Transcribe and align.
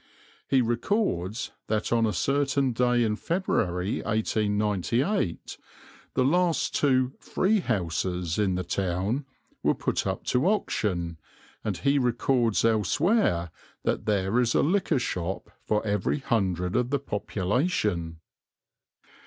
He 0.47 0.63
records 0.63 1.49
(p. 1.67 1.75
110) 1.75 1.75
that 1.75 1.95
on 1.95 2.07
a 2.07 2.11
certain 2.11 2.73
day 2.73 3.03
in 3.03 3.15
February, 3.17 4.01
1898, 4.01 5.59
the 6.15 6.25
last 6.25 6.73
two 6.73 7.13
"free 7.19 7.59
houses" 7.59 8.39
in 8.39 8.55
the 8.55 8.63
town 8.63 9.25
were 9.61 9.75
put 9.75 10.07
up 10.07 10.23
to 10.23 10.47
auction, 10.47 11.19
and 11.63 11.77
he 11.77 11.99
records 11.99 12.65
elsewhere 12.65 13.51
that 13.83 14.07
there 14.07 14.39
is 14.39 14.55
a 14.55 14.63
liquor 14.63 14.97
shop 14.97 15.51
for 15.67 15.85
every 15.85 16.17
hundred 16.17 16.75
of 16.75 16.89
the 16.89 16.97
population. 16.97 18.17